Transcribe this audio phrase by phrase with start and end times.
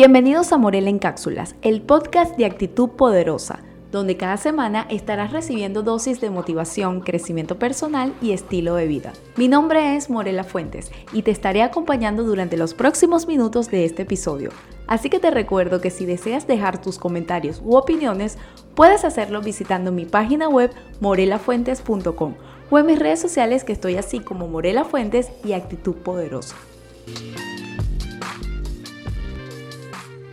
[0.00, 5.82] Bienvenidos a Morela en Cápsulas, el podcast de actitud poderosa, donde cada semana estarás recibiendo
[5.82, 9.12] dosis de motivación, crecimiento personal y estilo de vida.
[9.34, 14.02] Mi nombre es Morela Fuentes y te estaré acompañando durante los próximos minutos de este
[14.02, 14.50] episodio.
[14.86, 18.38] Así que te recuerdo que si deseas dejar tus comentarios u opiniones,
[18.76, 20.70] puedes hacerlo visitando mi página web
[21.00, 22.34] morelafuentes.com
[22.70, 26.54] o en mis redes sociales que estoy así como Morela Fuentes y Actitud Poderosa.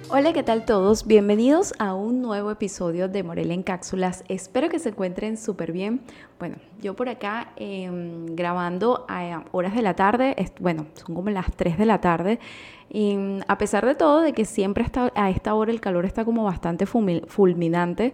[0.07, 1.07] Hola, ¿qué tal todos?
[1.07, 4.23] Bienvenidos a un nuevo episodio de Morel en Cápsulas.
[4.27, 6.01] Espero que se encuentren súper bien.
[6.37, 11.51] Bueno, yo por acá em, grabando a horas de la tarde, bueno, son como las
[11.55, 12.39] 3 de la tarde.
[12.87, 16.23] Y a pesar de todo, de que siempre está, a esta hora el calor está
[16.23, 18.13] como bastante fulminante,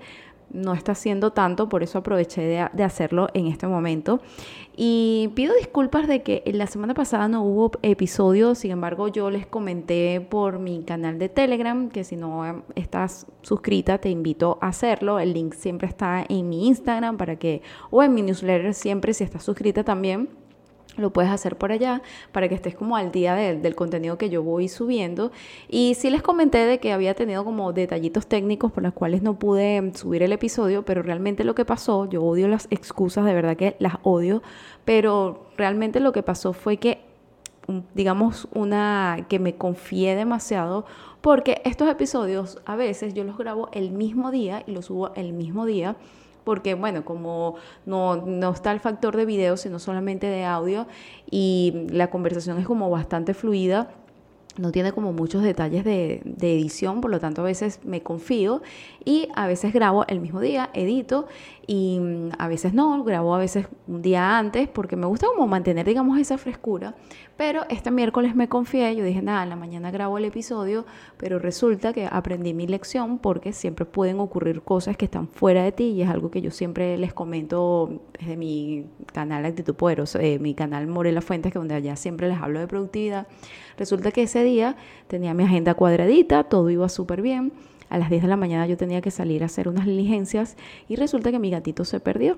[0.54, 4.22] no está haciendo tanto, por eso aproveché de, hacerlo en este momento.
[4.76, 9.46] Y pido disculpas de que la semana pasada no hubo episodio, sin embargo yo les
[9.46, 15.20] comenté por mi canal de Telegram que si no estás suscrita te invito a hacerlo.
[15.20, 19.24] El link siempre está en mi Instagram para que, o en mi newsletter siempre si
[19.24, 20.41] estás suscrita también
[20.98, 24.44] lo puedes hacer por allá para que estés como al día del contenido que yo
[24.44, 25.32] voy subiendo.
[25.70, 29.40] Y sí les comenté de que había tenido como detallitos técnicos por los cuales no
[29.40, 33.58] pude subir el episodio, pero realmente lo que pasó, yo odio las excusas, de verdad
[33.58, 34.42] que las odio,
[34.86, 37.00] pero realmente lo que pasó fue que
[37.94, 40.86] digamos una que me confié demasiado
[41.22, 45.32] porque estos episodios a veces yo los grabo el mismo día y los subo el
[45.32, 45.96] mismo día
[46.44, 50.88] porque bueno, como no, no, está el factor de video, sino solamente de audio,
[51.30, 53.90] y la conversación es como bastante fluida,
[54.58, 58.62] no tiene como muchos detalles de, edición, por lo tanto a veces me confío
[59.06, 61.28] y a veces grabo el mismo día, edito
[61.68, 65.48] y mm, a veces no, grabo a veces un día antes porque me gusta como
[65.48, 66.96] mantener digamos esa frescura,
[67.38, 70.86] pero este miércoles me confié, yo dije nada, en la mañana grabo el episodio,
[71.18, 75.72] pero resulta que aprendí mi lección porque siempre pueden ocurrir cosas que están fuera de
[75.72, 80.40] ti y es algo que yo siempre les comento desde mi canal Actitud Poderosa, eh,
[80.40, 83.28] mi canal Morela Fuentes, que donde allá siempre les hablo de productividad.
[83.78, 84.76] Resulta que ese día
[85.08, 87.52] tenía mi agenda cuadradita, todo iba súper bien.
[87.90, 90.56] A las 10 de la mañana yo tenía que salir a hacer unas diligencias
[90.88, 92.38] y resulta que mi gatito se perdió.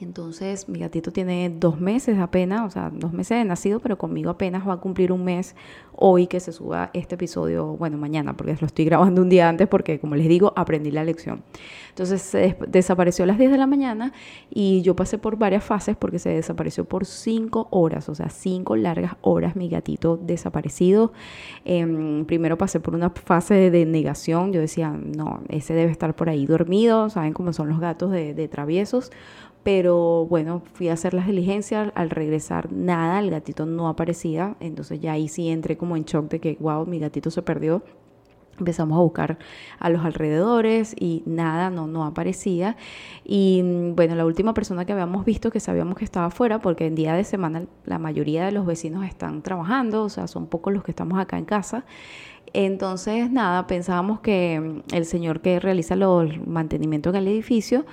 [0.00, 4.30] Entonces mi gatito tiene dos meses apenas, o sea, dos meses de nacido, pero conmigo
[4.30, 5.56] apenas va a cumplir un mes
[6.00, 9.66] hoy que se suba este episodio, bueno, mañana, porque lo estoy grabando un día antes
[9.66, 11.42] porque, como les digo, aprendí la lección.
[11.88, 14.12] Entonces desapareció a las 10 de la mañana
[14.50, 18.76] y yo pasé por varias fases porque se desapareció por cinco horas, o sea, cinco
[18.76, 21.12] largas horas mi gatito desaparecido.
[21.64, 26.28] Em, primero pasé por una fase de negación, yo decía, no, ese debe estar por
[26.28, 29.10] ahí dormido, saben cómo son los gatos de traviesos
[29.62, 35.00] pero bueno, fui a hacer las diligencias, al regresar nada, el gatito no aparecía, entonces
[35.00, 37.82] ya ahí sí entré como en shock de que, wow, mi gatito se perdió.
[38.58, 39.38] Empezamos a buscar
[39.78, 42.76] a los alrededores y nada, no, no aparecía.
[43.24, 46.86] Y mm, bueno, la última persona que habíamos visto que sabíamos que estaba afuera, porque
[46.86, 50.72] en día de semana la mayoría de los vecinos están trabajando, o sea, son pocos
[50.72, 51.84] los que estamos acá en casa.
[52.52, 57.84] Entonces, nada, pensábamos que mm, el señor que realiza los mantenimientos en el edificio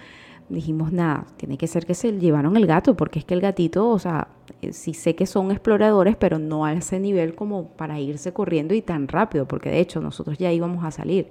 [0.50, 3.90] dijimos, nada, tiene que ser que se llevaron el gato, porque es que el gatito,
[3.90, 4.28] o sea,
[4.62, 8.74] eh, sí sé que son exploradores, pero no a ese nivel como para irse corriendo
[8.74, 11.30] y tan rápido, porque de hecho nosotros ya íbamos a salir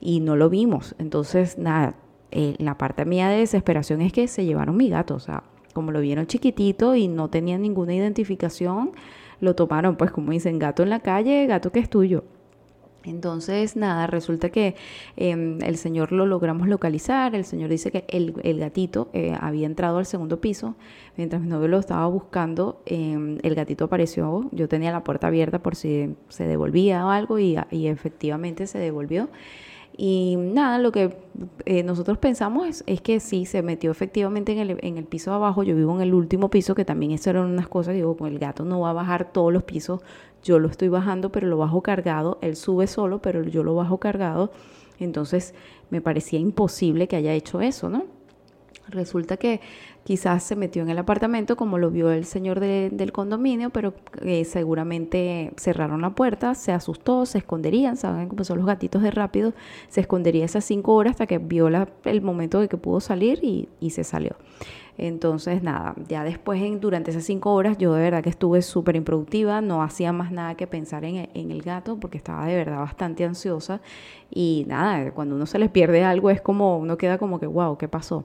[0.00, 0.94] y no lo vimos.
[0.98, 1.96] Entonces, nada,
[2.30, 5.90] eh, la parte mía de desesperación es que se llevaron mi gato, o sea, como
[5.90, 8.92] lo vieron chiquitito y no tenían ninguna identificación,
[9.40, 12.24] lo tomaron, pues como dicen, gato en la calle, gato que es tuyo.
[13.04, 14.74] Entonces, nada, resulta que
[15.16, 19.98] em, el señor lo logramos localizar, el señor dice que el, gatito eh, había entrado
[19.98, 20.74] al segundo piso,
[21.16, 25.58] mientras mi novio lo estaba buscando, em, el gatito apareció, yo tenía la puerta abierta
[25.58, 29.28] por si se devolvía o algo y, efectivamente se devolvió.
[29.96, 31.16] Y nada, lo que
[31.66, 35.36] eh, nosotros pensamos es, que sí, se metió efectivamente en el, en el piso de
[35.36, 35.62] abajo.
[35.62, 37.94] Yo vivo en el último piso, que también eso eran unas cosas.
[37.94, 40.00] Digo, el gato no va a bajar todos los pisos
[40.44, 43.98] yo lo estoy bajando, pero lo bajo cargado, él sube solo, pero yo lo bajo
[43.98, 44.52] cargado,
[45.00, 45.54] entonces
[45.90, 48.04] me parecía imposible que haya hecho eso, ¿no?
[48.88, 49.60] Resulta que
[50.04, 54.44] quizás se metió en el apartamento como lo vio el señor del condominio, pero eh,
[54.44, 59.54] seguramente cerraron la puerta, se asustó, se esconderían, saben cómo son los gatitos de rápido,
[59.88, 61.68] se escondería esas cinco horas hasta que vio
[62.04, 64.36] el momento de que pudo salir y, y se salió.
[64.96, 68.94] Entonces, nada, ya después, en, durante esas cinco horas, yo de verdad que estuve súper
[68.94, 72.78] improductiva, no hacía más nada que pensar en, en, el gato porque estaba de verdad
[72.78, 73.80] bastante ansiosa
[74.30, 77.76] y nada, cuando uno se les pierde algo es como, uno queda como que, wow,
[77.76, 78.24] ¿qué pasó?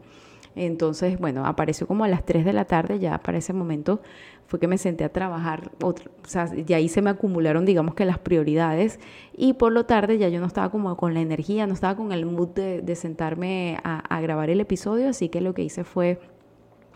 [0.59, 4.01] Entonces, bueno, apareció como a las 3 de la tarde, ya para ese momento
[4.45, 5.95] fue que me senté a trabajar, o
[6.27, 8.99] sea, y ahí se me acumularon, digamos que las prioridades,
[9.37, 12.11] y por lo tarde ya yo no estaba como con la energía, no estaba con
[12.11, 16.19] el mood de, sentarme a, grabar el episodio, así que lo que hice fue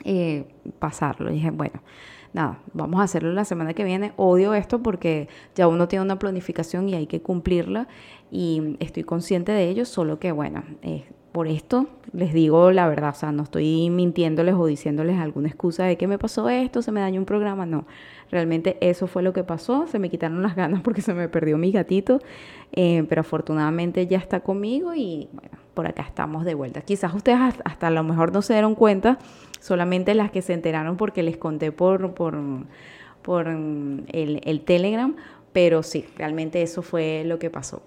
[0.03, 0.45] eh,
[0.79, 1.29] pasarlo.
[1.29, 1.81] dije, bueno,
[2.33, 4.11] nada, vamos a hacerlo la semana que viene.
[4.17, 7.87] Odio esto porque ya uno tiene una planificación y hay que cumplirla
[8.29, 13.09] y estoy consciente de ello, solo que bueno, eh, por esto les digo la verdad,
[13.09, 16.91] o sea, no estoy mintiéndoles o diciéndoles alguna excusa de que me pasó esto, se
[16.91, 17.85] me dañó un programa, no,
[18.31, 21.57] realmente eso fue lo que pasó, se me quitaron las ganas porque se me perdió
[21.57, 22.19] mi gatito,
[22.71, 26.81] eh, pero afortunadamente ya está conmigo y bueno, por acá estamos de vuelta.
[26.81, 29.17] Quizás ustedes hasta, a lo mejor no se dieron cuenta,
[29.59, 32.37] solamente las que se enteraron porque les conté por, por,
[33.23, 35.15] por el, el Telegram,
[35.51, 37.81] pero sí, realmente eso fue lo que pasó.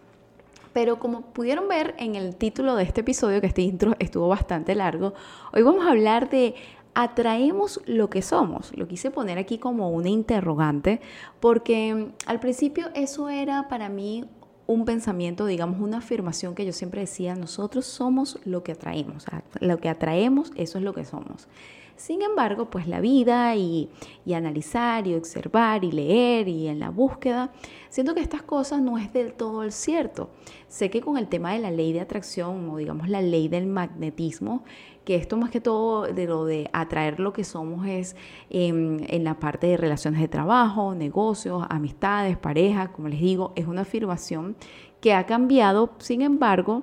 [0.76, 4.74] Pero como pudieron ver en el título de este episodio, que este intro estuvo bastante
[4.74, 5.14] largo,
[5.54, 6.54] hoy vamos a hablar de
[6.92, 8.76] atraemos lo que somos.
[8.76, 11.00] Lo quise poner aquí como una interrogante
[11.40, 14.26] porque al principio eso era para mí
[14.66, 19.24] un pensamiento, digamos, una afirmación que yo siempre decía, nosotros somos lo que atraemos,
[19.60, 21.48] lo que atraemos, eso es lo que somos.
[21.96, 23.88] Sin embargo, pues la vida y,
[24.34, 27.52] analizar y observar y leer y en la búsqueda,
[27.88, 30.28] siento que estas cosas no es del todo el cierto.
[30.68, 33.66] Sé que con el tema de la ley de atracción o digamos la ley del
[33.66, 34.62] magnetismo,
[35.06, 38.16] que esto más que todo de lo de atraer lo que somos es
[38.50, 43.66] em, en la parte de relaciones de trabajo, negocios, amistades, pareja, como les digo, es
[43.66, 44.56] una afirmación
[45.00, 45.92] que ha cambiado.
[45.98, 46.82] Sin embargo,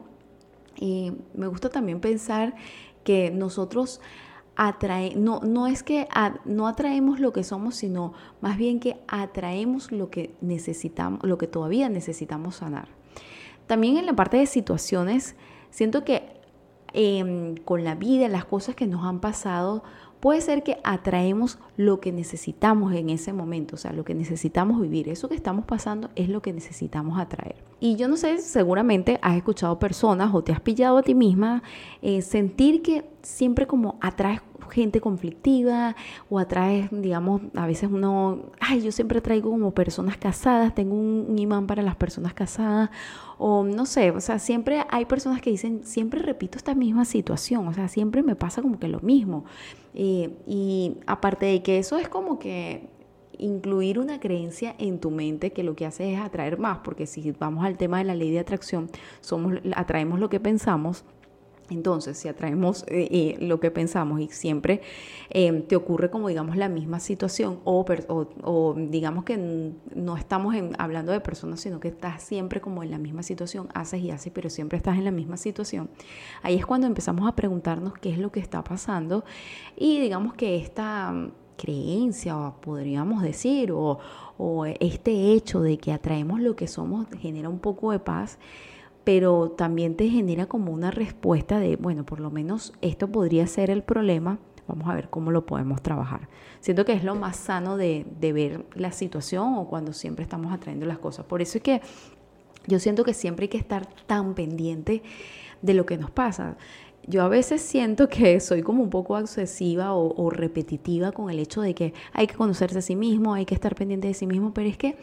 [0.78, 2.56] eh, me gusta también pensar
[3.04, 4.02] que nosotros
[4.56, 6.08] atrae, no, no es que
[6.46, 11.48] no atraemos lo que somos, sino más bien que atraemos lo que necesitamos, lo que
[11.48, 12.88] todavía necesitamos sanar.
[13.68, 15.36] También en la parte de situaciones,
[15.70, 16.42] siento que
[16.94, 19.84] em, con la vida, las cosas que nos han pasado,
[20.24, 24.80] puede ser que atraemos lo que necesitamos en ese momento, o sea, lo que necesitamos
[24.80, 25.10] vivir.
[25.10, 27.58] Eso que estamos pasando es lo que necesitamos atraer.
[27.82, 31.62] Y yo no sé, seguramente has escuchado personas o te has pillado a ti misma
[32.02, 34.40] eh, sentir que siempre como atraes
[34.74, 35.96] gente conflictiva
[36.30, 41.38] o atraes, digamos, a veces uno, ay, yo siempre traigo como personas casadas, tengo un,
[41.38, 42.90] imán para las personas casadas,
[43.46, 47.68] o no sé, o sea, siempre hay personas que dicen, siempre repito esta misma situación,
[47.68, 49.44] o sea, siempre me pasa como que lo mismo.
[49.94, 52.88] Eh, y aparte de que eso es como que
[53.38, 57.32] incluir una creencia en tu mente que lo que hace es atraer más, porque si
[57.32, 61.04] vamos al tema de la ley de atracción, somos atraemos lo que pensamos.
[61.70, 64.82] Entonces, si atraemos eh, eh, lo que pensamos y siempre
[65.30, 67.86] em, te ocurre como digamos la misma situación o,
[68.44, 69.38] o, digamos que
[69.96, 74.02] no estamos hablando de personas, sino que estás siempre como en la misma situación, haces
[74.02, 75.90] y haces, pero siempre estás en la misma situación,
[76.42, 79.24] ahí es cuando empezamos a preguntarnos qué es lo que está pasando
[79.78, 84.00] y digamos que esta mm, creencia, podríamos decir, o,
[84.38, 88.38] o este hecho de que atraemos lo que somos genera un poco de paz
[89.04, 93.70] pero también te genera como una respuesta de, bueno, por lo menos esto podría ser
[93.70, 96.30] el problema, vamos a ver cómo lo podemos trabajar.
[96.62, 100.86] Siento que es lo más sano de, ver la situación o cuando siempre estamos atrayendo
[100.86, 101.26] las cosas.
[101.26, 101.82] Por eso es que
[102.68, 105.04] yo siento que siempre hay que estar tan pendiente
[105.62, 106.56] de lo que nos pasa.
[107.06, 111.40] Yo a veces siento que soy como un poco obsesiva o, o repetitiva con el
[111.40, 114.26] hecho de que hay que conocerse a sí mismo, hay que estar pendiente de sí
[114.26, 114.96] mismo, pero es que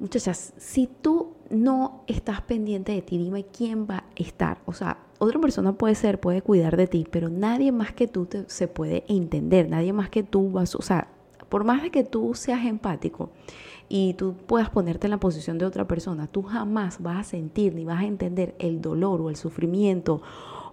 [0.00, 4.56] Muchachas, si tú no estás pendiente de ti, dime quién va a estar.
[4.64, 8.26] O sea, otra persona puede ser, puede cuidar de ti, pero nadie más que tú
[8.46, 11.08] se puede entender, nadie más que tú vas, o sea,
[11.50, 13.28] por más de que tú seas empático
[13.90, 17.74] y tú puedas ponerte en la posición de otra persona, tú jamás vas a sentir
[17.74, 20.22] ni vas a entender el dolor o el sufrimiento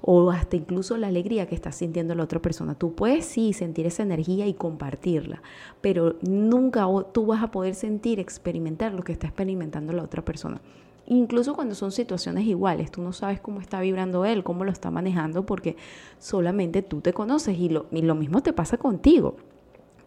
[0.02, 2.76] o hasta incluso la alegría que está sintiendo la otra persona.
[2.76, 5.42] Tú puedes sí sentir esa energía y compartirla,
[5.82, 10.62] pero nunca tú vas a poder sentir, experimentar lo que está experimentando la otra persona.
[11.10, 14.92] Incluso cuando son situaciones iguales, tú no sabes cómo está vibrando él, cómo lo está
[14.92, 15.78] manejando, porque
[16.20, 19.38] solamente tú te conoces y lo, y lo mismo te pasa contigo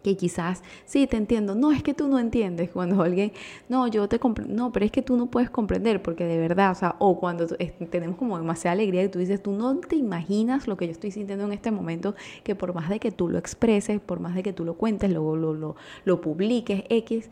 [0.03, 3.31] que quizás, sí, te entiendo, no, es que tú no entiendes cuando alguien,
[3.69, 6.71] no, yo te comprendo, no, pero es que tú no puedes comprender porque de verdad,
[6.71, 7.47] o sea, o cuando
[7.89, 11.11] tenemos como demasiada alegría y tú dices, tú no te imaginas lo que yo estoy
[11.11, 14.43] sintiendo en este momento, que por más de que tú lo expreses, por más de
[14.43, 17.29] que tú lo cuentes, luego lo, lo, lo publiques, X,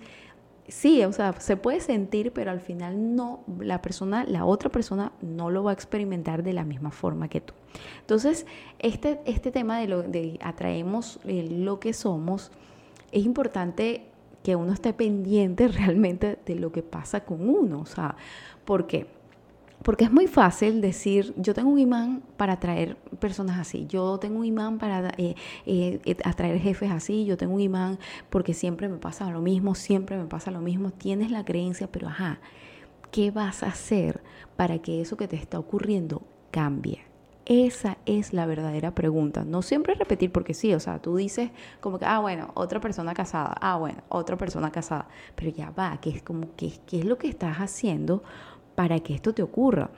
[0.70, 5.12] sí, o sea, se puede sentir, pero al final no, la persona, la otra persona
[5.22, 7.54] no lo va a experimentar de la misma forma que tú.
[8.02, 8.46] Entonces,
[8.80, 12.52] este, este tema de, lo, de atraemos eh, lo que somos,
[13.12, 14.06] es importante
[14.44, 18.16] que uno esté pendiente realmente de lo que pasa con uno, o sea,
[18.66, 19.19] ¿por qué?
[19.84, 24.40] Porque es muy fácil decir, yo tengo un imán para atraer personas así, yo tengo
[24.40, 28.90] un imán para eh, eh, eh, atraer jefes así, yo tengo un imán porque siempre
[28.90, 32.40] me pasa lo mismo, siempre me pasa lo mismo, tienes la creencia, pero ajá,
[33.12, 34.22] ¿qué vas a hacer
[34.58, 37.10] para que eso que te está ocurriendo cambie?
[37.46, 39.44] Esa es la verdadera pregunta.
[39.44, 43.16] No siempre repetir porque sí, o sea, tú dices como que, ah, bueno, otra persona
[43.16, 47.18] casada, ah, bueno, otra persona casada, pero ya va, que es como, ¿qué es lo
[47.18, 48.22] que estás haciendo
[48.80, 49.90] para que esto te ocurra?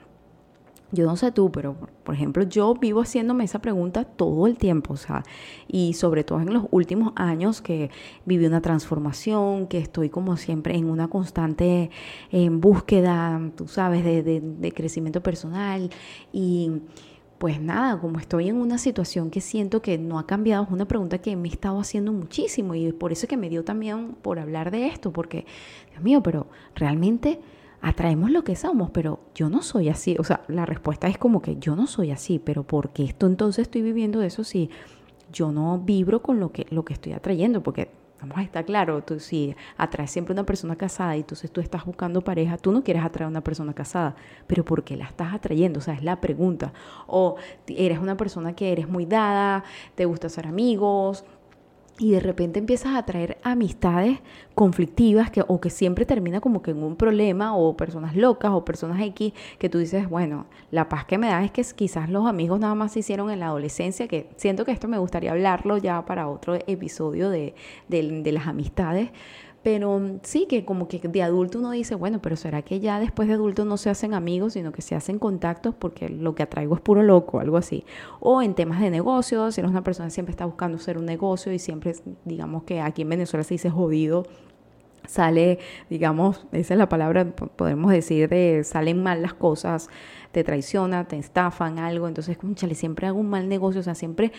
[0.90, 4.94] Yo no sé tú, pero por ejemplo, yo vivo haciéndome esa pregunta todo el tiempo,
[4.94, 5.22] o sea,
[5.68, 7.92] y sobre todo en los últimos años que
[8.24, 11.90] viví una transformación, que estoy como siempre en una constante
[12.32, 15.88] en búsqueda, tú sabes, de, de crecimiento personal
[16.32, 16.72] y
[17.38, 20.88] pues nada, como estoy en una situación que siento que no ha cambiado, es una
[20.88, 24.40] pregunta que me he estado haciendo muchísimo y por eso que me dio también por
[24.40, 25.46] hablar de esto, porque,
[25.92, 27.38] Dios mío, pero realmente
[27.82, 30.16] atraemos lo que somos, pero yo no soy así.
[30.18, 33.26] O sea, la respuesta es como que yo no soy así, pero ¿por qué esto
[33.26, 34.70] entonces estoy viviendo eso si
[35.32, 37.62] yo no vibro con lo que, lo que estoy atrayendo?
[37.62, 37.90] Porque
[38.22, 41.84] Vamos a estar claro, tú si atraes siempre una persona casada y entonces tú estás
[41.84, 44.14] buscando pareja, tú no quieres atraer a una persona casada,
[44.46, 45.80] pero ¿por qué la estás atrayendo?
[45.80, 46.72] O sea, es la pregunta.
[47.08, 47.34] O
[47.66, 49.64] eres una persona que eres muy dada,
[49.96, 51.24] te gusta ser amigos,
[51.98, 54.18] y de repente empiezas a traer amistades
[54.54, 58.64] conflictivas que, o que siempre termina como que en un problema o personas locas o
[58.64, 62.26] personas X que tú dices, bueno, la paz que me da es que quizás los
[62.26, 65.76] amigos nada más se hicieron en la adolescencia, que siento que esto me gustaría hablarlo
[65.78, 67.54] ya para otro episodio de,
[67.88, 69.10] de las amistades,
[69.62, 73.00] pero mm, sí que como que de adulto uno dice, bueno, pero ¿será que ya
[73.00, 76.42] después de adulto no se hacen amigos, sino que se hacen contactos porque lo que
[76.42, 77.84] atraigo es puro loco, algo así?
[78.20, 81.06] O en temas de negocios, si eres una persona que siempre está buscando hacer un
[81.06, 84.24] negocio y siempre, digamos que aquí en Venezuela se dice jodido,
[85.06, 85.58] sale,
[85.90, 87.26] digamos, esa es la palabra,
[87.56, 89.88] podemos decir, de salen mal las cosas,
[90.32, 94.32] te traiciona, te estafan algo, entonces, escúchale, siempre hago un mal negocio, o sea, siempre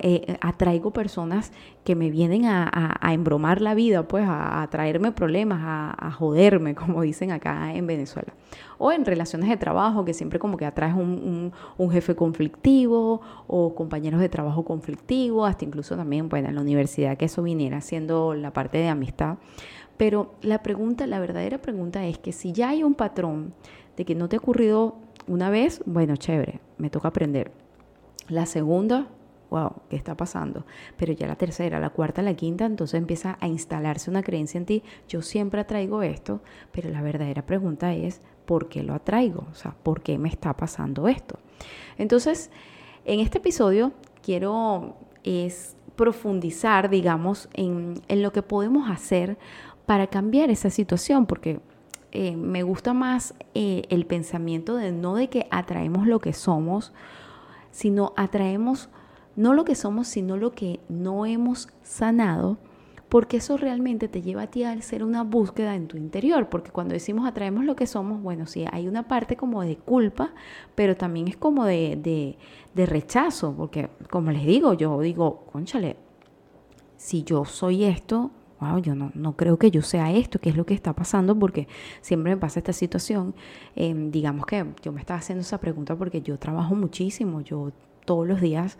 [0.00, 1.52] eh, atraigo personas
[1.84, 7.32] que me vienen a, embromar la vida, pues a, traerme problemas, a, joderme, como dicen
[7.32, 8.32] acá en Venezuela.
[8.78, 13.74] O en relaciones de trabajo, que siempre como que atraes un, un, jefe conflictivo o
[13.74, 18.34] compañeros de trabajo conflictivos, hasta incluso también, bueno, en la universidad que eso viniera siendo
[18.34, 19.36] la parte de amistad.
[19.96, 23.54] Pero la pregunta, la verdadera pregunta es que si ya hay un patrón
[23.96, 24.96] de que no te ha ocurrido
[25.26, 27.52] una vez, bueno, chévere, me toca aprender.
[28.28, 29.08] La segunda,
[29.50, 30.64] wow, ¿qué está pasando?
[30.96, 34.66] Pero ya la tercera, la cuarta, la quinta, entonces empieza a instalarse una creencia en
[34.66, 34.82] ti.
[35.08, 36.40] Yo siempre atraigo esto,
[36.72, 39.46] pero la verdadera pregunta es, ¿por qué lo atraigo?
[39.50, 41.38] O sea, ¿por qué me está pasando esto?
[41.98, 42.50] Entonces,
[43.04, 49.38] en este episodio quiero es profundizar, digamos, en, en lo que podemos hacer
[49.86, 51.60] para cambiar esa situación, porque
[52.14, 56.92] eh, me gusta más eh, el pensamiento de no de que atraemos lo que somos,
[57.72, 58.88] sino atraemos
[59.34, 62.56] no lo que somos, sino lo que no hemos sanado,
[63.08, 66.70] porque eso realmente te lleva a ti a hacer una búsqueda en tu interior, porque
[66.70, 70.32] cuando decimos atraemos lo que somos, bueno, sí, hay una parte como de culpa,
[70.76, 72.38] pero también es como de, de,
[72.74, 75.96] de rechazo, porque como les digo, yo digo, conchale,
[76.96, 78.30] si yo soy esto,
[78.70, 81.38] wow, yo no, no creo que yo sea esto, qué es lo que está pasando,
[81.38, 81.68] porque
[82.00, 83.34] siempre me pasa esta situación.
[83.76, 87.72] Em, digamos que yo me estaba haciendo esa pregunta porque yo trabajo muchísimo, yo
[88.04, 88.78] todos los días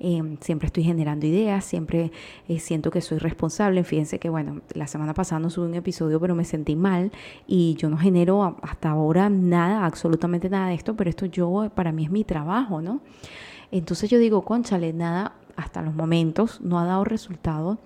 [0.00, 2.10] em, siempre estoy generando ideas, siempre
[2.48, 3.84] eh, siento que soy responsable.
[3.84, 7.12] Fíjense que, bueno, la semana pasada no subí un episodio, pero me sentí mal
[7.46, 11.92] y yo no genero hasta ahora nada, absolutamente nada de esto, pero esto yo, para
[11.92, 13.00] mí es mi trabajo, ¿no?
[13.70, 17.78] Entonces yo digo, conchale, nada, hasta los momentos no ha dado resultado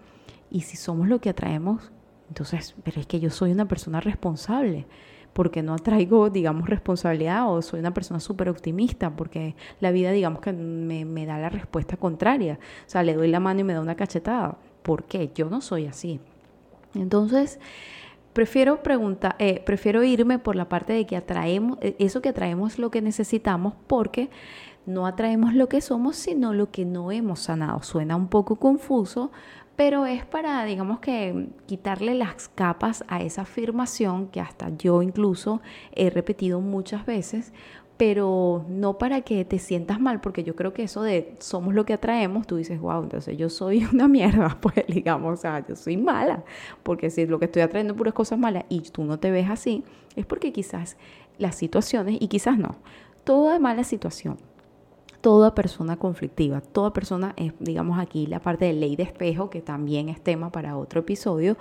[0.51, 1.91] y si somos lo que atraemos,
[2.29, 4.87] entonces, pero es que yo soy una persona responsable,
[5.33, 10.41] porque no atraigo, digamos, responsabilidad o soy una persona súper optimista, porque la vida, digamos,
[10.41, 12.59] que me, me, da la respuesta contraria.
[12.87, 14.57] O sea, le doy la mano y me da una cachetada.
[14.83, 15.31] ¿Por qué?
[15.35, 16.21] Yo no soy así.
[16.95, 17.61] Entonces,
[18.33, 22.79] prefiero preguntar, eh, prefiero irme por la parte de que atraemos, eh, eso que atraemos
[22.79, 24.31] lo que necesitamos, porque
[24.87, 27.83] no atraemos lo que somos, sino lo que no hemos sanado.
[27.83, 29.31] Suena un poco confuso,
[29.79, 35.63] pero es para, digamos que, quitarle las capas a esa afirmación que hasta yo incluso
[35.95, 37.53] he repetido muchas veces,
[37.97, 41.87] pero no para que te sientas mal, porque yo creo que eso de somos lo
[41.87, 45.77] que atraemos, tú dices, wow, entonces yo soy una mierda, pues digamos, o sea, yo
[45.77, 46.43] soy mala,
[46.83, 49.85] porque si lo que estoy atrayendo puras cosas malas y tú no te ves así,
[50.17, 50.97] es porque quizás
[51.39, 52.75] las situaciones, y quizás no,
[53.23, 54.39] toda mala situación
[55.21, 60.09] toda persona conflictiva, toda persona, digamos aquí la parte de ley de espejo, que también
[60.09, 61.57] es tema para otro episodio,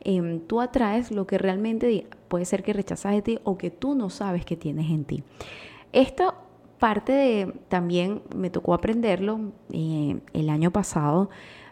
[0.00, 3.94] em, tú atraes lo que realmente puede ser que rechazas de ti o que tú
[3.94, 5.22] no sabes que tienes en ti.
[5.92, 6.34] Esta
[6.78, 9.40] parte de, también me tocó aprenderlo
[9.72, 11.30] eh, el año pasado.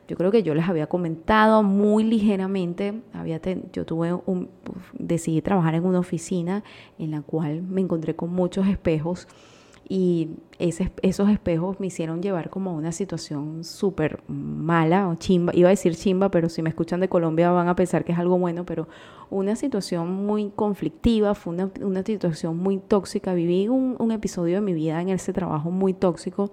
[0.09, 3.41] Yo creo que yo les había comentado muy ligeramente, había
[3.73, 4.49] yo tuve un,
[4.93, 6.63] decidí trabajar en una oficina
[6.99, 9.27] en la cual me encontré con muchos espejos
[9.89, 15.69] y esos espejos me hicieron llevar como a una situación súper mala o chimba, iba
[15.69, 18.37] a decir chimba, pero si me escuchan de Colombia van a pensar que es algo
[18.37, 18.89] bueno, pero
[19.31, 24.73] una situación muy conflictiva, fue una, una situación muy tóxica, viví un, episodio de mi
[24.73, 26.51] vida en ese trabajo muy tóxico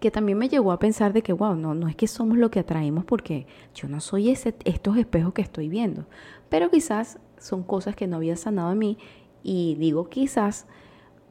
[0.00, 2.50] que también me llevó a pensar de que, wow, no, no es que somos lo
[2.50, 6.06] que atraemos porque yo no soy ese, estos espejos que estoy viendo,
[6.48, 8.98] pero quizás son cosas que no había sanado en mí
[9.42, 10.66] y digo quizás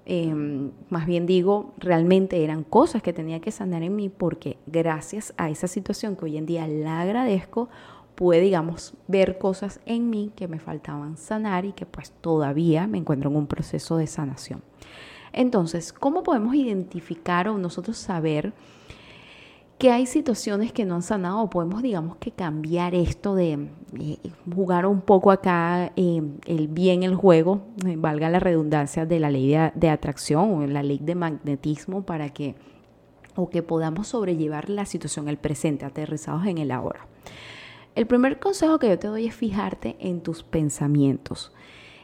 [0.06, 5.34] Em, más bien digo, realmente eran cosas que tenía que sanar en mí porque gracias
[5.38, 7.70] a esa situación que hoy en día la agradezco,
[8.14, 13.00] pude, digamos, ver cosas en mí que me faltaban sanar y que pues todavía me
[13.00, 14.62] encuentro en un proceso de sanación.
[15.34, 18.54] Entonces, ¿cómo podemos identificar o nosotros saber
[19.78, 23.68] que hay situaciones que no han sanado podemos, digamos, que cambiar esto de
[24.00, 24.18] eh,
[24.54, 29.30] jugar un poco acá eh, el bien el juego, eh, valga la redundancia de la
[29.30, 32.56] ley de, atracción o la ley de magnetismo para que
[33.38, 37.06] o que podamos sobrellevar la situación, el presente, aterrizados en el ahora.
[37.94, 41.52] El primer consejo que yo te doy es fijarte en tus pensamientos.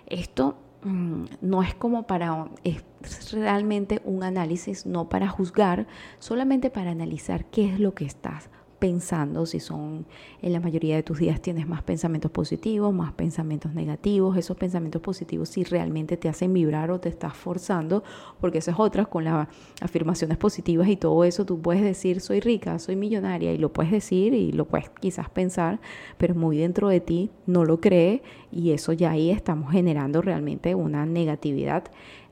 [0.07, 2.83] Esto no es como para, es
[3.31, 5.87] realmente un análisis, no para juzgar,
[6.19, 8.49] solamente para analizar qué es lo que estás
[8.81, 10.07] pensando, si son
[10.41, 15.03] en la mayoría de tus días tienes más pensamientos positivos, más pensamientos negativos, esos pensamientos
[15.03, 18.03] positivos si realmente te hacen vibrar o te estás forzando,
[18.39, 19.47] porque eso es otra con las
[19.81, 23.91] afirmaciones positivas y todo eso, tú puedes decir soy rica, soy millonaria y lo puedes
[23.91, 25.79] decir y lo puedes quizás pensar,
[26.17, 30.73] pero muy dentro de ti no lo cree y eso ya ahí estamos generando realmente
[30.73, 31.83] una negatividad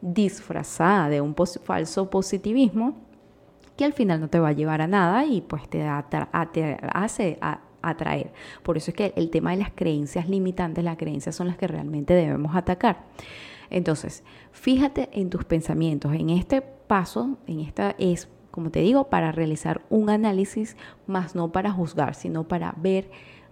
[0.01, 3.08] disfrazada de un falso positivismo
[3.79, 7.39] que al final no te va a llevar a nada y pues te, hace
[7.81, 8.33] atraer.
[8.62, 11.65] Por eso es que el tema de las creencias limitantes, las creencias son las que
[11.65, 13.05] realmente debemos atacar.
[13.69, 16.13] Entonces, fíjate en tus pensamientos.
[16.13, 20.75] En este paso, en esta es, como te digo, para realizar un análisis,
[21.08, 23.10] más no para juzgar, sino para ver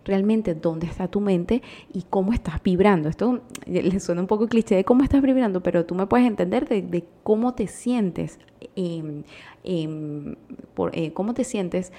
[0.07, 1.61] realmente dónde está tu mente
[1.93, 3.09] y cómo estás vibrando.
[3.09, 6.67] Esto le suena un poco cliché de cómo estás vibrando, pero tú me puedes entender
[6.67, 8.39] de, cómo te sientes,
[8.75, 9.23] em,
[9.63, 10.35] em,
[10.73, 11.91] por, eh, cómo te sientes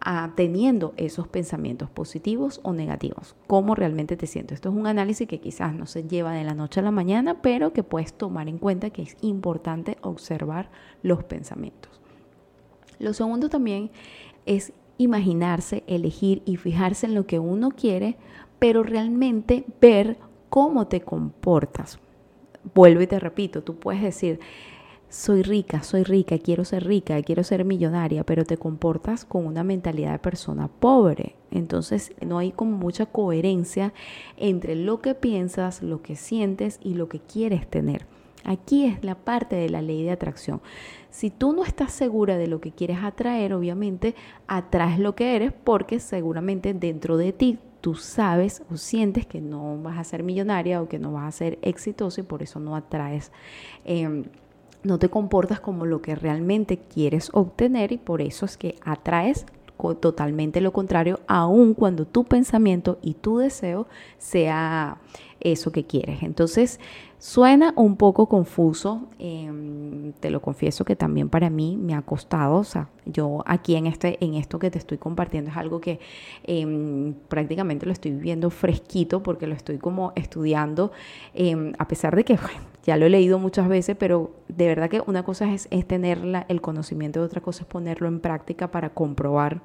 [0.00, 4.56] ah, teniendo esos pensamientos positivos o negativos, cómo realmente te sientes.
[4.56, 7.42] Esto es un análisis que quizás no se lleva de la noche a la mañana,
[7.42, 10.70] pero que puedes tomar en cuenta que es importante observar
[11.02, 12.00] los pensamientos.
[13.00, 13.90] Lo segundo también
[14.46, 18.16] es imaginarse, elegir y fijarse en lo que uno quiere,
[18.58, 20.18] pero realmente ver
[20.50, 21.98] cómo te comportas.
[22.74, 24.40] Vuelvo y te repito, tú puedes decir,
[25.08, 29.64] soy rica, soy rica, quiero ser rica, quiero ser millonaria, pero te comportas con una
[29.64, 31.36] mentalidad de persona pobre.
[31.50, 33.94] Entonces no hay como mucha coherencia
[34.36, 38.06] entre lo que piensas, lo que sientes y lo que quieres tener.
[38.44, 40.60] Aquí es la parte de la ley de atracción.
[41.10, 44.14] Si tú no estás segura de lo que quieres atraer, obviamente
[44.46, 49.80] atraes lo que eres porque seguramente dentro de ti tú sabes o sientes que no
[49.82, 52.76] vas a ser millonaria o que no vas a ser exitoso y por eso no
[52.76, 53.32] atraes.
[53.84, 54.24] Em,
[54.82, 59.46] no te comportas como lo que realmente quieres obtener y por eso es que atraes
[60.00, 63.86] totalmente lo contrario, aun cuando tu pensamiento y tu deseo
[64.18, 64.98] sea
[65.40, 66.22] eso que quieres.
[66.22, 66.80] Entonces,
[67.18, 72.56] suena un poco confuso, em, te lo confieso que también para mí me ha costado,
[72.56, 76.00] o sea, yo aquí en, este, en esto que te estoy compartiendo es algo que
[76.44, 80.92] em, prácticamente lo estoy viviendo fresquito porque lo estoy como estudiando,
[81.34, 82.38] em, a pesar de que
[82.88, 86.22] ya lo he leído muchas veces, pero de verdad que una cosa es, es tener
[86.48, 89.60] el conocimiento otra cosa es ponerlo en práctica para comprobar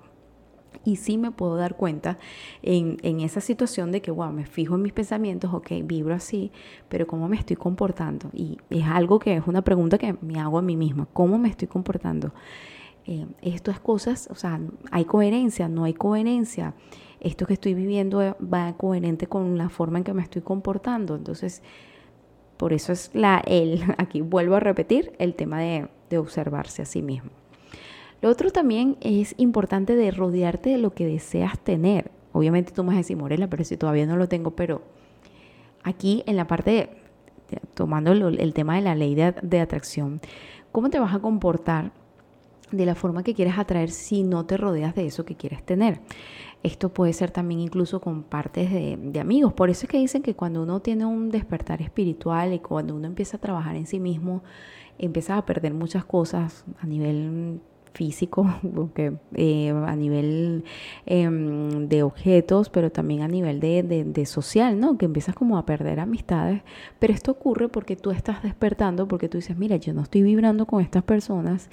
[0.83, 2.17] y sí me puedo dar cuenta
[2.63, 6.51] en, en, esa situación de que, wow, me fijo en mis pensamientos, ok, vibro así,
[6.89, 8.29] pero ¿cómo me estoy comportando?
[8.33, 11.47] Y es algo que es una pregunta que me hago a mí misma, ¿cómo me
[11.47, 12.33] estoy comportando?
[13.05, 14.59] Eh, esto es cosas, o sea,
[14.91, 16.73] hay coherencia, no hay coherencia.
[17.21, 21.15] Esto que estoy viviendo va coherente con la forma en que me estoy comportando.
[21.15, 21.63] Entonces,
[22.63, 26.85] por eso es la, el, aquí vuelvo a repetir, el tema de, de observarse a
[26.85, 27.29] sí mismo.
[28.21, 32.09] Lo otro también es importante de rodearte de lo que deseas tener.
[32.31, 34.81] Obviamente tú me vas a decir, Morela, pero si todavía no lo tengo, pero
[35.83, 36.91] aquí en la parte,
[37.73, 40.21] tomando el, tema de la ley de, de atracción,
[40.71, 41.91] ¿cómo te vas a comportar
[42.71, 45.99] de la forma que quieres atraer si no te rodeas de eso que quieres tener?
[46.63, 49.51] Esto puede ser también incluso con partes de, amigos.
[49.51, 53.05] Por eso es que dicen que cuando uno tiene un despertar espiritual y cuando uno
[53.05, 54.43] empieza a trabajar en sí mismo,
[54.97, 57.59] empieza a perder muchas cosas a nivel
[57.93, 58.47] físico,
[59.35, 60.63] eh, a nivel
[61.05, 64.97] em, de objetos, pero también a nivel de, de, social, ¿no?
[64.97, 66.61] Que empiezas como a perder amistades.
[66.99, 70.65] Pero esto ocurre porque tú estás despertando, porque tú dices, mira, yo no estoy vibrando
[70.65, 71.69] con estas personas,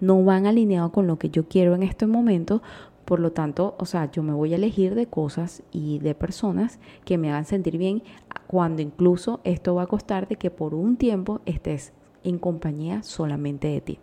[0.00, 2.62] no van alineados con lo que yo quiero en este momento.
[3.08, 6.78] Por lo tanto, o sea, yo me voy a elegir de cosas y de personas
[7.06, 8.02] que me hagan sentir bien,
[8.46, 13.68] cuando incluso esto va a costar de que por un tiempo estés en compañía solamente
[13.68, 13.98] de ti.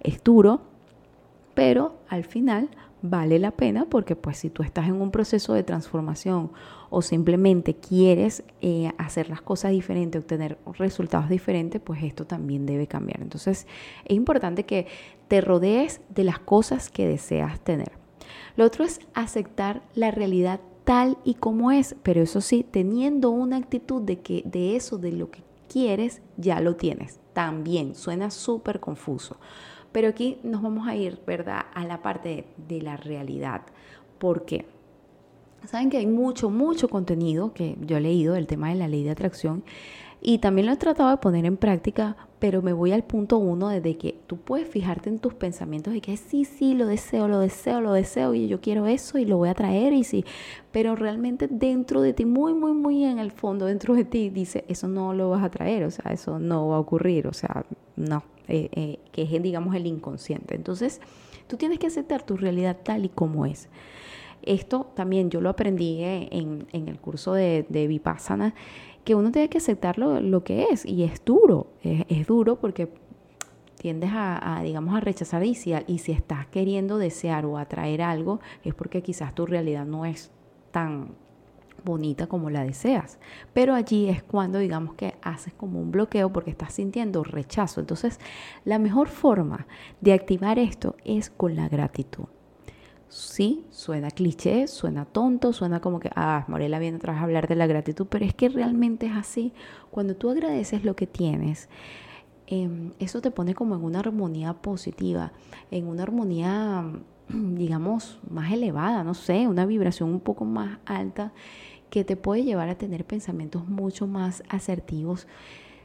[0.00, 0.62] Es duro,
[1.52, 2.70] pero al final
[3.02, 6.50] vale la pena porque pues si tú estás en un proceso de transformación
[6.88, 12.86] o simplemente quieres eh, hacer las cosas diferentes, obtener resultados diferentes, pues esto también debe
[12.86, 13.20] cambiar.
[13.20, 13.66] Entonces
[14.06, 14.86] es importante que
[15.28, 18.07] te rodees de las cosas que deseas tener.
[18.58, 23.56] Lo otro es aceptar la realidad tal y como es, pero eso sí, teniendo una
[23.56, 27.20] actitud de que de eso, de lo que quieres, ya lo tienes.
[27.34, 29.36] También suena súper confuso.
[29.92, 33.62] Pero aquí nos vamos a ir, ¿verdad?, a la parte de, la realidad.
[34.18, 34.66] ¿Por qué?
[35.64, 39.04] Saben que hay mucho, mucho contenido que yo he leído del tema de la ley
[39.04, 39.62] de atracción
[40.20, 43.68] y también lo he tratado de poner en práctica, pero me voy al punto uno
[43.68, 47.40] de que tú puedes fijarte en tus pensamientos y que sí, sí, lo deseo, lo
[47.40, 50.24] deseo, lo deseo y yo quiero eso y lo voy a traer y sí,
[50.72, 54.64] pero realmente dentro de ti, muy, muy, muy en el fondo, dentro de ti, dice,
[54.68, 57.64] eso no lo vas a traer, o sea, eso no va a ocurrir, o sea,
[57.96, 60.54] no, eh, eh, que es, digamos, el inconsciente.
[60.54, 61.00] Entonces,
[61.46, 63.68] tú tienes que aceptar tu realidad tal y como es.
[64.42, 68.54] Esto también yo lo aprendí eh, en, el curso de, de Vipassana
[69.08, 72.92] que uno tiene que aceptar lo, que es y es duro, es, duro porque
[73.78, 78.40] tiendes a, digamos, a rechazar y si, y si estás queriendo desear o atraer algo
[78.64, 80.30] es porque quizás tu realidad no es
[80.72, 81.14] tan
[81.82, 83.18] bonita como la deseas.
[83.54, 87.80] Pero allí es cuando digamos que haces como un bloqueo porque estás sintiendo rechazo.
[87.80, 88.20] Entonces,
[88.66, 89.66] la mejor forma
[90.02, 92.26] de activar esto es con la gratitud.
[93.10, 97.56] Sí, suena cliché, suena tonto, suena como que, ah, Morela viene atrás a hablar de
[97.56, 99.52] la gratitud, pero es que realmente es así.
[99.90, 101.70] Cuando tú agradeces lo que tienes,
[102.46, 105.32] em, eso te pone como en una armonía positiva,
[105.70, 106.84] en una armonía,
[107.28, 111.32] digamos, más elevada, no sé, una vibración un poco más alta
[111.90, 115.26] que te puede llevar a tener pensamientos mucho más asertivos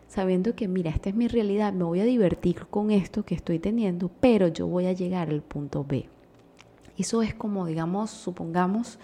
[0.08, 3.60] sabiendo que, mira, esta es mi realidad, me voy a divertir con esto que estoy
[3.60, 6.13] teniendo, pero yo voy a llegar al punto B.
[6.98, 9.00] Eso es como, digamos, supongamos,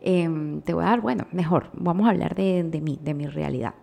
[0.00, 3.74] em, te voy a dar, bueno, mejor, vamos a hablar de, mí, de mi realidad.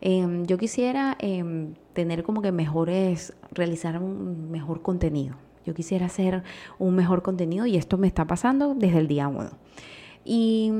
[0.00, 5.36] Em, yo quisiera em, tener como que mejores, realizar un mejor contenido.
[5.66, 6.42] Yo quisiera hacer
[6.78, 9.50] un mejor contenido y esto me está pasando desde el día uno.
[10.24, 10.72] Y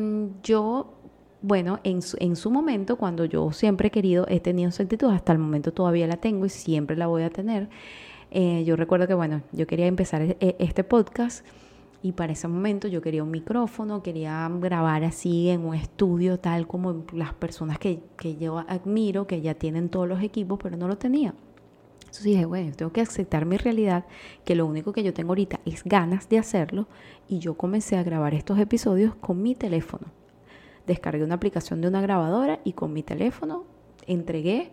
[0.42, 0.94] yo
[1.42, 5.10] bueno, en su, en su, momento, cuando yo siempre he querido, he tenido esa actitud,
[5.10, 7.70] hasta el momento todavía la tengo y siempre la voy a tener.
[8.30, 11.46] Eh, yo recuerdo que, bueno, yo quería empezar e, e, este podcast
[12.02, 16.66] y para ese momento yo quería un micrófono, quería grabar así en un estudio, tal
[16.66, 20.88] como las personas que, que yo admiro, que ya tienen todos los equipos, pero no
[20.88, 21.34] lo tenía.
[22.00, 24.04] Entonces dije, bueno, tengo que aceptar mi realidad,
[24.44, 26.88] que lo único que yo tengo ahorita es ganas de hacerlo,
[27.28, 30.08] y yo comencé a grabar estos episodios con mi teléfono.
[30.86, 33.64] Descargué una aplicación de una grabadora y con mi teléfono
[34.06, 34.72] entregué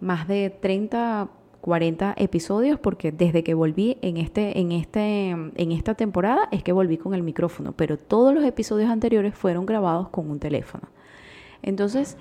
[0.00, 1.30] más de 30
[1.64, 6.72] 40 episodios porque desde que volví en este en este en esta temporada es que
[6.72, 10.88] volví con el micrófono, pero todos los episodios anteriores fueron grabados con un teléfono.
[11.62, 12.18] Entonces,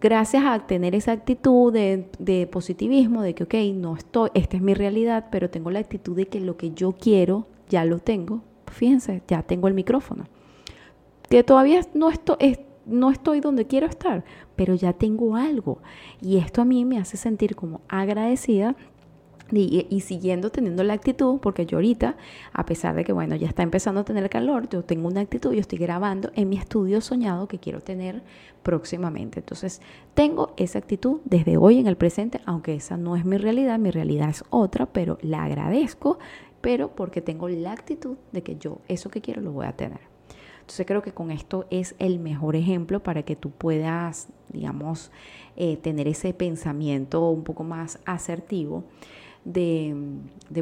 [0.00, 4.62] gracias a tener esa actitud de, de, positivismo, de que, ok, no estoy, esta es
[4.62, 8.44] mi realidad, pero tengo la actitud de que lo que yo quiero ya lo tengo,
[8.70, 10.26] fíjense, ya tengo el micrófono.
[11.28, 14.22] Que todavía no estoy, no estoy donde quiero estar,
[14.60, 15.78] pero ya tengo algo.
[16.20, 18.76] Y esto a mí me hace sentir como agradecida
[19.50, 22.18] y, siguiendo teniendo la actitud, porque yo ahorita,
[22.52, 25.54] a pesar de que, bueno, ya está empezando a tener calor, yo tengo una actitud,
[25.54, 28.22] yo estoy grabando en mi estudio soñado que quiero tener
[28.62, 29.38] próximamente.
[29.40, 29.80] Entonces,
[30.12, 33.90] tengo esa actitud desde hoy en el presente, aunque esa no es mi realidad, mi
[33.90, 36.18] realidad es otra, pero la agradezco,
[36.60, 40.09] pero porque tengo la actitud de que yo eso que quiero lo voy a tener.
[40.70, 45.10] Entonces creo que con esto es el mejor ejemplo para que tú puedas, digamos,
[45.56, 48.84] eh, tener ese pensamiento un poco más asertivo
[49.44, 49.96] de,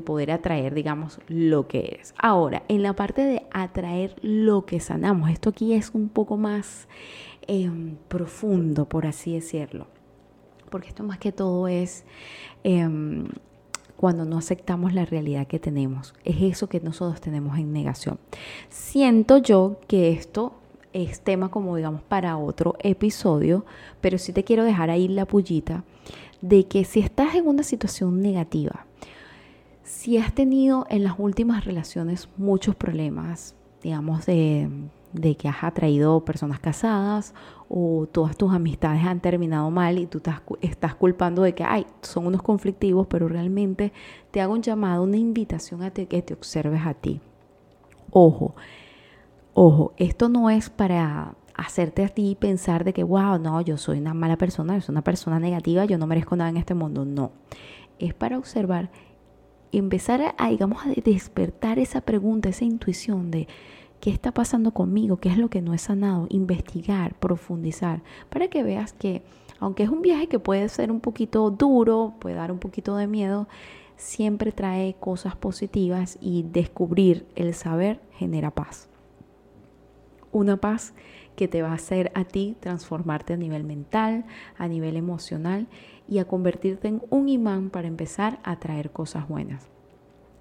[0.07, 2.14] poder atraer, digamos, lo que eres.
[2.16, 6.88] Ahora, en la parte de atraer lo que sanamos, esto aquí es un poco más
[7.47, 9.88] em, profundo, por así decirlo,
[10.71, 12.07] porque esto más que todo es...
[12.64, 13.29] Em,
[13.98, 16.14] cuando no aceptamos la realidad que tenemos.
[16.24, 18.20] Es eso que nosotros tenemos en negación.
[18.68, 20.52] Siento yo que esto
[20.92, 23.66] es tema como digamos para otro episodio,
[24.00, 25.82] pero sí te quiero dejar ahí la pullita
[26.40, 28.87] de que si estás en una situación negativa,
[29.82, 34.70] si has tenido en las últimas relaciones muchos problemas, digamos, de,
[35.12, 37.35] de que has atraído personas casadas
[37.68, 40.21] o todas tus amistades han terminado mal y tú
[40.61, 43.92] estás, culpando de que, ay, son unos conflictivos, pero realmente
[44.31, 47.21] te hago un llamado, una invitación a que te observes a ti.
[48.11, 48.55] Ojo,
[49.55, 53.99] ojo, esto no es para hacerte a ti pensar de que, wow, no, yo soy
[53.99, 57.05] una mala persona, yo soy una persona negativa, yo no merezco nada en este mundo.
[57.05, 57.33] No,
[57.99, 58.90] es para observar,
[59.73, 63.49] empezar a, digamos, a despertar esa pregunta, esa intuición de
[64.00, 68.62] qué está pasando conmigo, qué es lo que no he sanado, investigar, profundizar, para que
[68.62, 69.22] veas que
[69.61, 73.08] aunque es un viaje que puede ser un poquito duro, puede dar un poquito de
[73.08, 73.48] miedo,
[73.96, 78.88] siempre trae cosas positivas y descubrir el saber genera paz.
[80.30, 80.94] Una paz
[81.34, 85.66] que te va a hacer a ti transformarte a nivel mental, a nivel emocional
[86.08, 89.68] y a convertirte en un imán para empezar a traer cosas buenas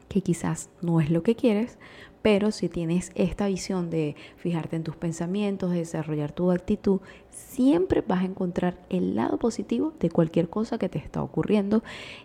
[0.07, 1.77] que quizás no es lo que quieres,
[2.21, 6.99] pero si tienes esta visión de fijarte en tus pensamientos, de desarrollar tu actitud,
[7.29, 11.83] siempre vas a encontrar el lado positivo de cualquier cosa que te está ocurriendo.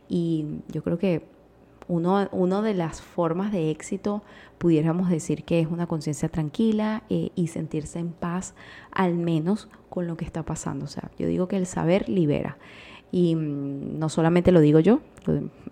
[0.08, 1.22] Y yo creo que
[1.88, 4.22] uno, de las formas de éxito
[4.58, 8.54] pudiéramos decir que es una conciencia tranquila eh, y sentirse en paz,
[8.92, 10.84] al menos con lo que está pasando.
[10.86, 12.56] O sea, yo digo que el saber libera.
[13.12, 15.00] Y mm, no solamente lo digo yo,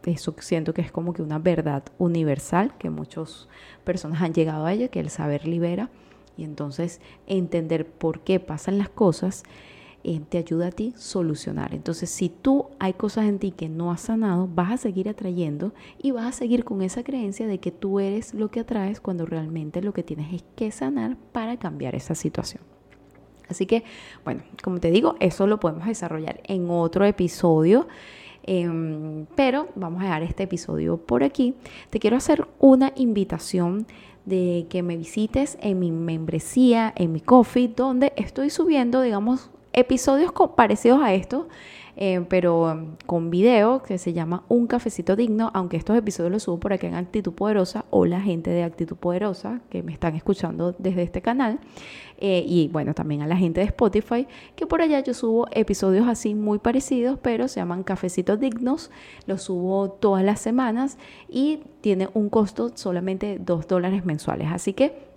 [0.05, 3.49] eso siento que es como que una verdad universal, que muchas
[3.83, 5.91] personas han llegado a ella, que el saber libera.
[6.37, 9.43] Y entonces entender por qué pasan las cosas
[10.03, 11.75] eh, te ayuda a ti solucionar.
[11.75, 15.75] Entonces, si tú hay cosas en ti que no has sanado, vas a seguir atrayendo
[15.99, 19.27] y vas a seguir con esa creencia de que tú eres lo que atraes cuando
[19.27, 22.63] realmente lo que tienes es que sanar para cambiar esa situación.
[23.51, 23.85] Así que,
[24.25, 27.89] bueno, como te digo, eso lo podemos desarrollar en otro episodio.
[28.43, 31.55] Em, pero vamos a dejar este episodio por aquí.
[31.91, 33.87] Te quiero hacer una invitación
[34.25, 40.33] de que me visites en mi membresía, en mi coffee, donde estoy subiendo, digamos, episodios
[40.57, 41.47] parecidos a estos
[42.03, 46.43] eh, pero um, con video que se llama Un Cafecito Digno, aunque estos episodios los
[46.45, 50.15] subo por aquí en Actitud Poderosa o la gente de Actitud Poderosa que me están
[50.17, 51.61] escuchando desde este canal.
[52.17, 56.09] Eh, y bueno, también a la gente de Spotify, que por allá yo subo episodios
[56.09, 58.91] así muy parecidos, pero se llaman Cafecitos Dignos,
[59.27, 60.97] los subo todas las semanas
[61.29, 64.49] y tiene un costo solamente 2 dólares mensuales.
[64.51, 65.10] Así que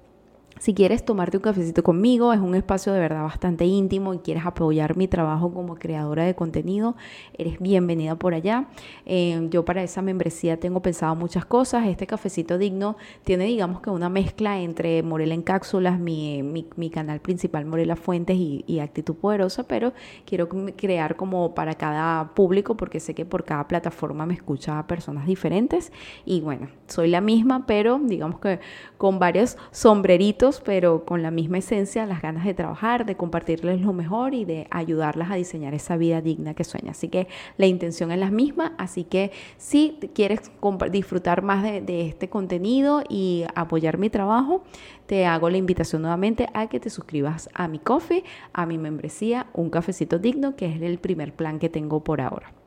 [0.59, 4.45] si quieres tomarte un cafecito conmigo, es un espacio de verdad bastante íntimo y quieres
[4.45, 6.95] apoyar mi trabajo como creadora de contenido,
[7.37, 8.67] eres bienvenida por allá.
[9.05, 11.87] Eh, yo para esa membresía tengo pensado muchas cosas.
[11.87, 17.19] Este cafecito digno tiene, digamos que una mezcla entre Morela en cápsulas, mi, mi, canal
[17.19, 19.93] principal Morela Fuentes y, y, Actitud Poderosa, pero
[20.25, 24.85] quiero crear como para cada público porque sé que por cada plataforma me escucha a
[24.85, 25.91] personas diferentes
[26.25, 28.59] y bueno, soy la misma, pero digamos que
[28.97, 33.93] con varios sombreritos pero con la misma esencia, las ganas de trabajar, de compartirles lo
[33.93, 36.91] mejor y de ayudarlas a diseñar esa vida digna que sueña.
[36.91, 37.27] Así que
[37.57, 40.51] la intención es la misma, así que si quieres
[40.91, 44.63] disfrutar más de, de este contenido y apoyar mi trabajo,
[45.05, 49.47] te hago la invitación nuevamente a que te suscribas a mi coffee, a mi membresía,
[49.53, 52.62] un cafecito digno, que es el primer plan que tengo por ahora.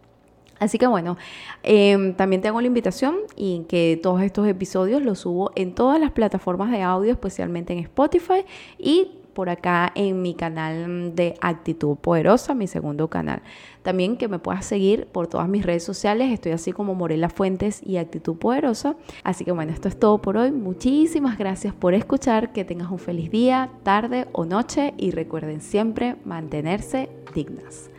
[0.59, 1.17] Así que bueno,
[1.63, 6.13] em, también tengo la invitación y que todos estos episodios los subo en todas las
[6.13, 8.45] plataformas de audio, especialmente en Spotify
[8.79, 13.43] y por acá en mi canal de Actitud Poderosa, mi segundo canal.
[13.83, 17.83] También que me puedas seguir por todas mis redes sociales, estoy así como Morela Fuentes
[17.85, 18.97] y Actitud Poderosa.
[19.25, 20.53] Así que bueno, esto es todo por hoy.
[20.53, 26.17] Muchísimas gracias por escuchar, que tengas un feliz día, tarde o noche y recuerden siempre
[26.25, 27.91] mantenerse dignas.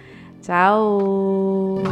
[0.42, 1.84] Chao.